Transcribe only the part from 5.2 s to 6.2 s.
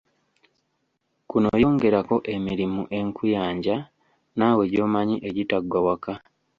egitaggwa waka.